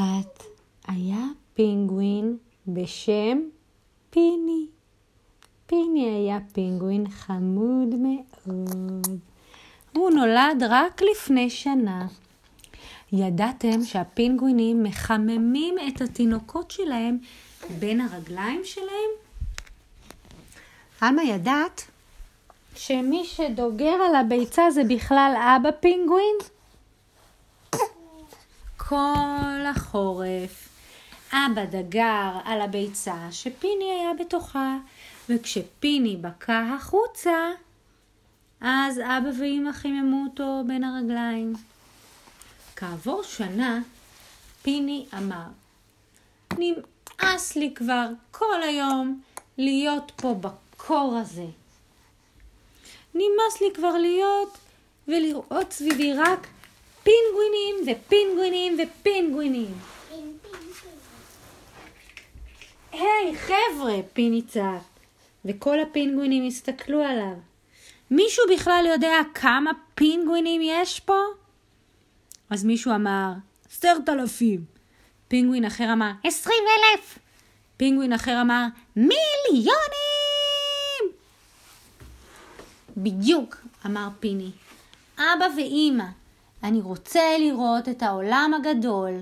[0.00, 0.42] אחת
[0.86, 3.38] היה פינגווין בשם
[4.10, 4.66] פיני.
[5.66, 9.06] פיני היה פינגווין חמוד מאוד.
[9.92, 12.06] הוא נולד רק לפני שנה.
[13.12, 17.18] ידעתם שהפינגווינים מחממים את התינוקות שלהם
[17.78, 19.10] בין הרגליים שלהם?
[21.00, 21.82] עלמה ידעת
[22.76, 26.36] שמי שדוגר על הביצה זה בכלל אבא פינגווין?
[28.88, 30.68] כל החורף
[31.32, 34.76] אבא דגר על הביצה שפיני היה בתוכה,
[35.28, 37.50] וכשפיני בקע החוצה,
[38.60, 41.52] אז אבא ואמא חיממו אותו בין הרגליים.
[42.76, 43.80] כעבור שנה,
[44.62, 45.46] פיני אמר,
[46.58, 49.20] נמאס לי כבר כל היום
[49.58, 51.46] להיות פה בקור הזה.
[53.14, 54.58] נמאס לי כבר להיות
[55.08, 56.46] ולראות סביבי רק
[57.10, 59.74] פינגווינים ופינגווינים ופינגווינים.
[62.92, 64.82] היי, חבר'ה, פיני צעק,
[65.44, 67.34] וכל הפינגווינים הסתכלו עליו.
[68.10, 71.18] מישהו בכלל יודע כמה פינגווינים יש פה?
[72.50, 73.32] אז מישהו אמר,
[73.70, 74.64] עשרת אלפים.
[75.28, 77.18] פינגווין אחר אמר, עשרים אלף.
[77.76, 78.64] פינגווין אחר אמר,
[78.96, 79.70] מיליונים!
[82.96, 84.50] בדיוק, אמר פיני.
[85.18, 86.19] אבא ואימא,
[86.62, 89.12] אני רוצה לראות את העולם הגדול.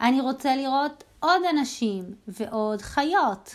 [0.00, 3.54] אני רוצה לראות עוד אנשים ועוד חיות.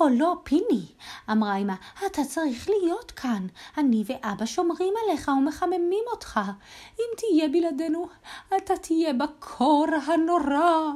[0.00, 0.86] או לא, פיני,
[1.30, 1.74] אמרה אמא,
[2.06, 3.46] אתה צריך להיות כאן.
[3.78, 6.40] אני ואבא שומרים עליך ומחממים אותך.
[6.98, 8.08] אם תהיה בלעדינו,
[8.56, 10.92] אתה תהיה בקור הנורא.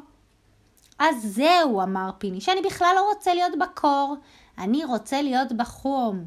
[0.98, 4.16] אז זהו, אמר פיני, שאני בכלל לא רוצה להיות בקור.
[4.58, 6.24] אני רוצה להיות בחום.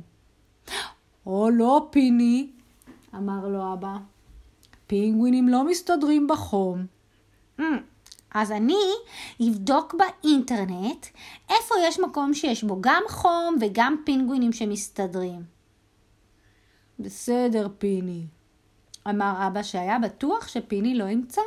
[1.26, 2.52] או לא, פיני,
[3.16, 3.98] אמר לו אבא.
[4.92, 6.86] פינגווינים לא מסתדרים בחום.
[7.59, 7.64] Mm.
[8.34, 8.84] אז אני
[9.50, 11.06] אבדוק באינטרנט
[11.50, 15.44] איפה יש מקום שיש בו גם חום וגם פינגווינים שמסתדרים.
[17.00, 18.25] בסדר, פיני,
[19.09, 21.41] אמר אבא שהיה בטוח שפיני לא ימצא.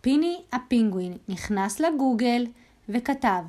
[0.00, 2.46] פיני הפינגווין נכנס לגוגל
[2.88, 3.42] וכתב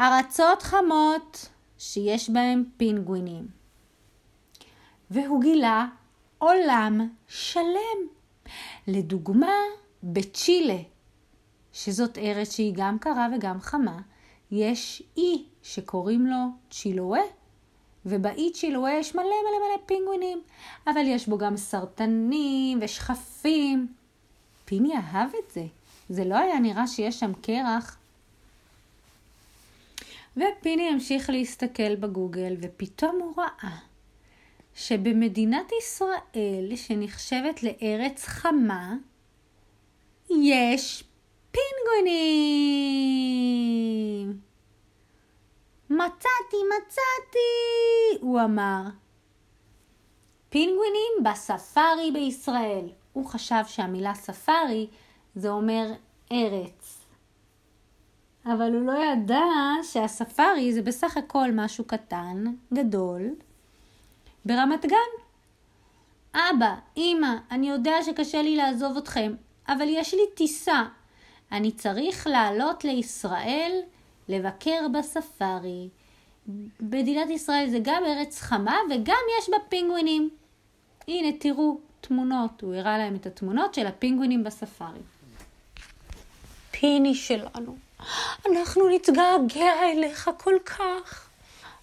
[0.00, 1.48] ארצות חמות
[1.78, 3.48] שיש בהם פינגווינים.
[5.10, 5.86] והוא גילה
[6.38, 7.98] עולם שלם.
[8.86, 9.54] לדוגמה,
[10.02, 10.78] בצ'ילה
[11.72, 13.98] שזאת ארץ שהיא גם קרה וגם חמה,
[14.50, 16.36] יש אי שקוראים לו
[16.70, 17.20] צ'ילואה,
[18.06, 20.42] ובאי צ'ילואה יש מלא מלא מלא פינגווינים,
[20.86, 23.92] אבל יש בו גם סרטנים ושכפים.
[24.64, 25.64] פיני אהב את זה,
[26.08, 27.98] זה לא היה נראה שיש שם קרח.
[30.36, 33.87] ופיני המשיך להסתכל בגוגל, ופתאום הוא ראה
[34.78, 38.94] שבמדינת ישראל, שנחשבת לארץ חמה,
[40.30, 41.04] יש
[41.50, 42.28] פינגווינים!
[45.90, 48.18] מצאתי, מצאתי!
[48.20, 48.82] הוא אמר.
[50.48, 52.88] פינגווינים בספארי בישראל.
[53.12, 54.86] הוא חשב שהמילה ספארי
[55.34, 55.92] זה אומר
[56.32, 57.06] ארץ.
[58.44, 59.44] אבל הוא לא ידע
[59.82, 63.22] שהספארי זה בסך הכל משהו קטן, גדול,
[64.48, 65.22] ברמת גן.
[66.34, 69.34] אבא, אמא, אני יודע שקשה לי לעזוב אתכם,
[69.68, 70.82] אבל יש לי טיסה.
[71.52, 73.80] אני צריך לעלות לישראל
[74.28, 75.88] לבקר בספארי.
[76.80, 80.30] מדינת ישראל זה גם ארץ חמה וגם יש בה פינגווינים.
[81.08, 82.62] הנה, תראו תמונות.
[82.62, 85.00] הוא הראה להם את התמונות של הפינגווינים בספארי.
[86.70, 87.76] פיני שלנו,
[88.46, 91.28] אנחנו נתגעגע אליך כל כך,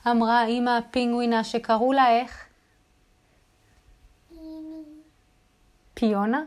[0.08, 2.45] אמרה אימא הפינגווינה שקראו לה איך?
[5.96, 6.44] פיונה?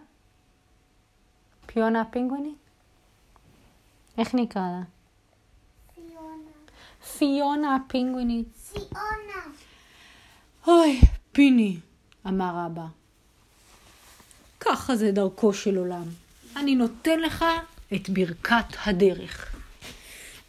[1.67, 2.59] פיונה הפינגווינית?
[4.19, 4.83] איך נקרא לה?
[5.95, 6.51] פיונה.
[7.19, 8.47] פיונה הפינגווינית.
[8.73, 9.43] פיונה.
[10.67, 11.01] אוי,
[11.33, 11.77] פיני,
[12.27, 12.87] אמר אבא.
[14.61, 16.05] ככה זה דרכו של עולם.
[16.56, 17.44] אני נותן לך
[17.94, 19.56] את ברכת הדרך.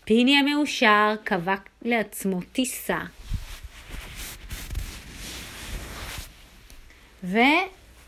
[0.05, 2.99] פיני המאושר קבע לעצמו טיסה.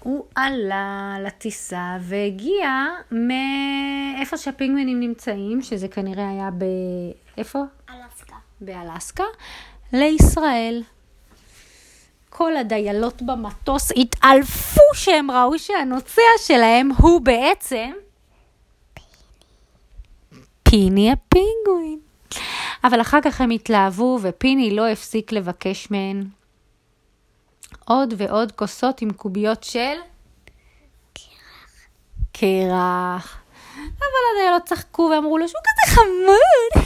[0.02, 6.64] והוא עלה לטיסה והגיע מאיפה שהפינגווינים נמצאים, שזה כנראה היה ב...
[7.38, 7.60] איפה?
[7.90, 8.36] אלסקה.
[8.62, 9.24] באלסקה,
[9.94, 10.84] לישראל.
[12.30, 17.92] כל הדיילות במטוס התעלפו שהם ראו שהנוסע שלהם הוא בעצם
[20.64, 22.00] פיני הפינגווין.
[22.84, 26.24] אבל אחר כך הם התלהבו ופיני לא הפסיק לבקש מהן
[27.86, 29.96] עוד ועוד כוסות עם קוביות של
[32.34, 33.38] קרח.
[33.76, 36.86] אבל אבל הדיילות צחקו ואמרו לו שהוא כזה חמוד.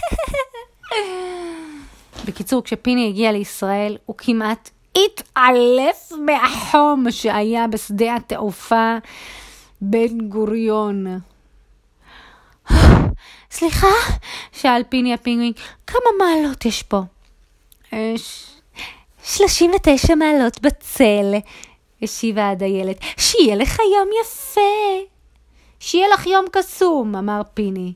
[2.26, 8.98] בקיצור, כשפיני הגיע לישראל, הוא כמעט התעלף מהחום שהיה בשדה התעופה
[9.82, 11.06] בן גוריון.
[13.52, 13.88] סליחה?
[14.52, 15.54] שאל פיני הפינגווין,
[15.88, 17.02] כמה מעלות יש פה?
[19.26, 21.34] "יש 39 מעלות בצל,
[22.02, 22.98] השיבה הדיילת.
[23.18, 24.62] שיהיה לך יום יפה.
[25.80, 27.94] שיהיה לך יום קסום, אמר פיני.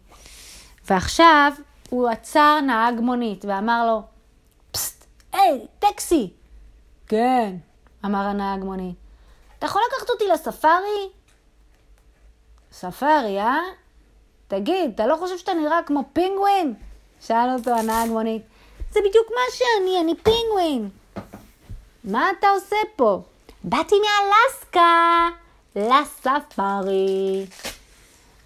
[0.90, 1.52] ועכשיו
[1.90, 4.02] הוא עצר נהג מונית ואמר לו,
[4.72, 6.30] פסט, היי, טקסי.
[7.08, 7.56] כן,
[8.06, 8.96] אמר הנהג מונית.
[9.60, 11.10] אתה יכול לקחת אותי לספארי?
[12.72, 13.58] ספארי, אה?
[14.48, 16.74] תגיד, אתה לא חושב שאתה נראה כמו פינגווין?
[17.22, 18.42] שאל אותו הנהג מונית.
[18.92, 20.90] זה בדיוק מה שאני, אני פינגווין.
[22.04, 23.22] מה אתה עושה פה?
[23.64, 25.28] באתי מאלסקה
[25.76, 27.46] לספארי.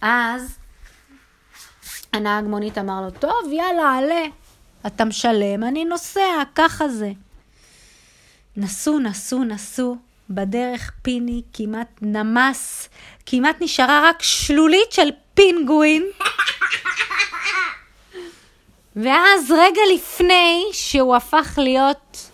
[0.02, 0.58] אז
[2.14, 4.26] הנהג מונית אמר לו, טוב, יאללה, עלה.
[4.88, 7.12] אתה משלם, אני נוסע, ככה זה.
[8.58, 9.98] נסעו, נסעו, נסעו.
[10.30, 12.90] בדרך פיני כמעט נמס,
[13.26, 16.04] כמעט נשארה רק שלולית של פינגווין.
[18.96, 22.30] ואז רגע לפני שהוא הפך להיות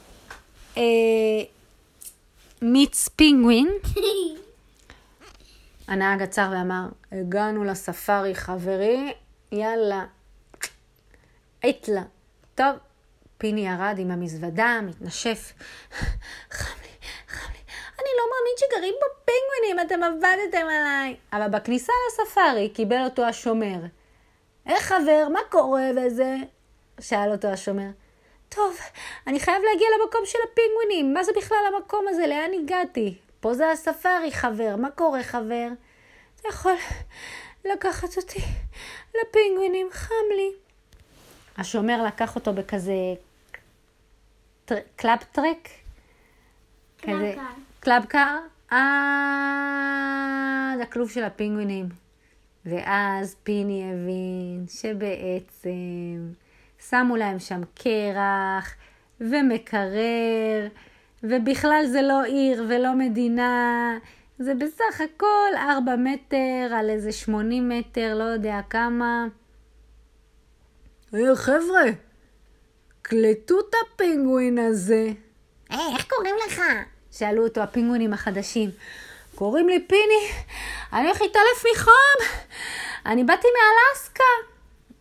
[2.61, 3.69] מיץ פינגווין,
[5.87, 9.13] הנהג עצר ואמר, הגענו לספארי חברי,
[9.51, 10.05] יאללה,
[11.63, 12.03] איתלה.
[12.55, 12.75] טוב,
[13.37, 15.53] פיני ירד עם המזוודה, מתנשף.
[16.51, 17.59] חם לי, חם לי.
[17.99, 21.15] אני לא מאמין שגרים פה פינגווינים, אתם עבדתם עליי.
[21.33, 23.79] אבל בכניסה לספארי קיבל אותו השומר.
[24.65, 26.35] איך חבר, מה קורה וזה?
[27.01, 27.89] שאל אותו השומר.
[28.49, 28.77] טוב,
[29.27, 31.13] אני חייב להגיע למקום של הפינגווינים.
[31.13, 32.27] מה זה בכלל המקום הזה?
[32.27, 33.17] לאן הגעתי?
[33.39, 34.75] פה זה הספארי, חבר.
[34.75, 35.67] מה קורה, חבר?
[36.35, 36.75] אתה יכול
[37.65, 38.39] לקחת אותי
[39.21, 40.51] לפינגווינים, חם לי.
[41.57, 42.93] השומר לקח אותו בכזה
[44.65, 44.75] טר...
[44.95, 45.69] club truck?
[47.01, 47.33] כזה...
[47.35, 47.41] car.
[47.79, 48.37] Club car?
[48.71, 51.89] אה, זה הכלוב של הפינגווינים.
[52.65, 56.33] ואז פיני הבין שבעצם
[56.89, 58.75] שמו להם שם קרח
[59.21, 60.67] ומקרר,
[61.23, 63.97] ובכלל זה לא עיר ולא מדינה,
[64.39, 69.25] זה בסך הכל 4 מטר על איזה 80 מטר, לא יודע כמה.
[71.11, 71.83] היי חבר'ה,
[73.01, 75.07] קלטו את הפינגווין הזה.
[75.69, 76.61] היי, איך קוראים לך?
[77.11, 78.69] שאלו אותו הפינגווינים החדשים.
[79.35, 80.31] קוראים לי פיני,
[80.93, 82.39] אני הולך להתעלף מחום.
[83.05, 84.48] אני באתי מאלסקה.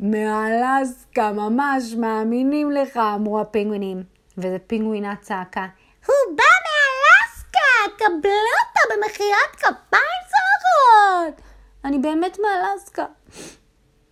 [0.00, 4.02] מאלסקה, ממש מאמינים לך, אמרו הפינגווינים.
[4.38, 5.66] וזה פינגווינה צעקה.
[6.06, 11.40] הוא בא מאלסקה, קבלו אותו במחירת כפיים זרות.
[11.84, 13.04] אני באמת מאלסקה.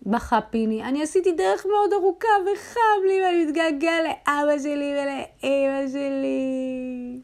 [0.03, 7.21] בכה פיני, אני עשיתי דרך מאוד ארוכה וחם לי ואני מתגעגע לאבא שלי ולאמא שלי.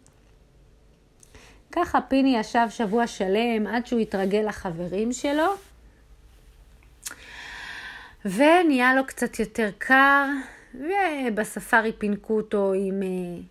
[1.72, 5.46] ככה פיני ישב שבוע שלם עד שהוא התרגל לחברים שלו,
[8.24, 10.26] ונהיה לו קצת יותר קר,
[10.74, 13.02] ובספארי פינקו אותו עם...
[13.02, 13.42] אה,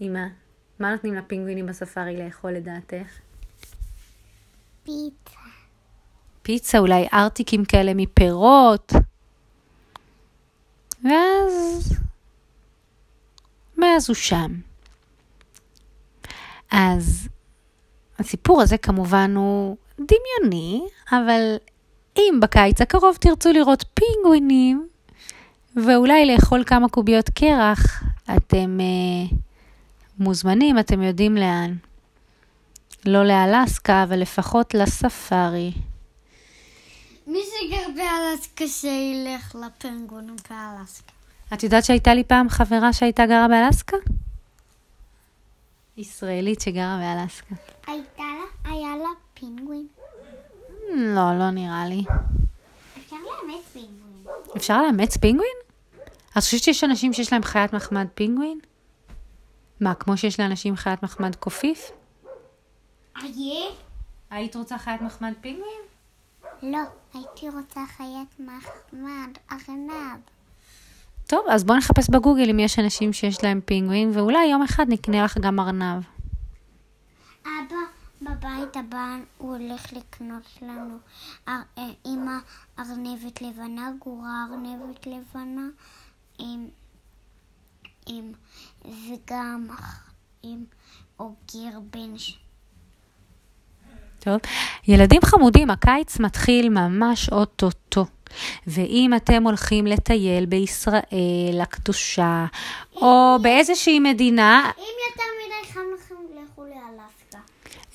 [0.00, 0.28] עם מה?
[0.78, 3.18] מה נותנים לפינגווינים בספארי לאכול לדעתך?
[4.84, 5.40] פיצה.
[6.42, 8.92] פיצה, אולי ארטיקים כאלה מפירות.
[11.04, 11.92] ואז...
[13.76, 14.52] מאז הוא שם.
[16.70, 17.28] אז
[18.18, 21.56] הסיפור הזה כמובן הוא דמיוני, אבל
[22.16, 24.88] אם בקיץ הקרוב תרצו לראות פינגווינים,
[25.76, 28.02] ואולי לאכול כמה קוביות קרח,
[28.36, 29.34] אתם uh,
[30.18, 31.74] מוזמנים, אתם יודעים לאן.
[33.06, 35.72] לא לאלסקה, אבל לפחות לספארי.
[37.26, 41.12] מי שגר באלסקה שילך לפנגונים באלסקה.
[41.54, 43.96] את יודעת שהייתה לי פעם חברה שהייתה גרה באלסקה?
[45.96, 47.54] ישראלית שגרה באלסקה.
[47.86, 49.86] הייתה לה, היה לה פינגווין.
[50.94, 52.04] לא, לא נראה לי.
[52.96, 54.24] אפשר לאמץ פינגווין.
[54.56, 55.56] אפשר לאמץ פינגווין?
[56.32, 58.58] את חושבת שיש אנשים שיש להם חיית מחמד פינגווין?
[59.80, 61.90] מה, כמו שיש לאנשים חיית מחמד קופיף?
[63.22, 63.70] איה?
[64.30, 65.80] היית רוצה חיית מחמד פינגווין?
[66.62, 66.78] לא,
[67.14, 70.20] הייתי רוצה חיית מחמד, ארנב.
[71.26, 75.24] טוב, אז בואו נחפש בגוגל אם יש אנשים שיש להם פינגווין, ואולי יום אחד נקנה
[75.24, 76.02] לך גם ארנב.
[77.42, 77.76] אבא
[78.40, 80.98] בבית הבא הוא הולך לקנות לנו.
[81.48, 82.32] אר- אה, אמא
[82.78, 85.66] ארנבת לבנה, גורה ארנבת לבנה,
[86.38, 86.68] עם,
[88.06, 88.32] עם,
[88.84, 89.68] וגם
[90.42, 90.64] עם
[91.18, 92.38] אוגר בן ש...
[94.18, 94.40] טוב,
[94.88, 98.06] ילדים חמודים, הקיץ מתחיל ממש אוטוטו.
[98.66, 102.46] ואם אתם הולכים לטייל בישראל הקדושה,
[102.96, 104.70] או באיזושהי מדינה...
[104.78, 107.38] אם יותר מדי חם לכם, לכו לאלסקה.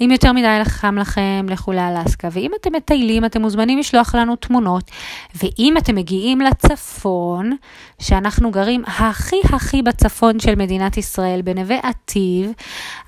[0.02, 2.28] אם יותר מדי חם לכם, לכו לאלסקה.
[2.32, 4.92] ואם אתם מטיילים, אתם מוזמנים לשלוח לנו תמונות.
[5.36, 7.56] ואם אתם מגיעים לצפון,
[8.00, 12.52] שאנחנו גרים הכי הכי בצפון של מדינת ישראל, בנווה עתיב,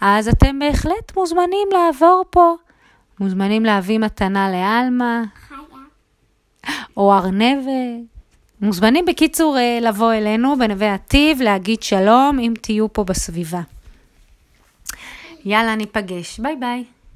[0.01, 2.55] אז אתם בהחלט מוזמנים לעבור פה.
[3.19, 5.57] מוזמנים להביא מתנה לעלמה, חיה.
[6.97, 8.17] או ארנבת.
[8.61, 13.61] מוזמנים בקיצור אה, לבוא אלינו בנווה עתיב, להגיד שלום אם תהיו פה בסביבה.
[15.45, 16.39] יאללה, ניפגש.
[16.39, 16.83] ביי ביי.